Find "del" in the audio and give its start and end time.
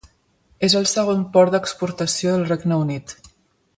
2.37-2.49